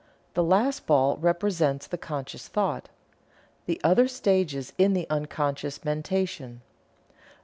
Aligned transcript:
The 0.33 0.43
last 0.43 0.87
ball 0.87 1.17
represents 1.17 1.85
the 1.85 1.95
conscious 1.95 2.47
thought 2.47 2.89
the 3.67 3.79
other 3.83 4.07
stages 4.07 4.73
in 4.79 4.93
the 4.95 5.05
unconscious 5.11 5.85
mentation. 5.85 6.61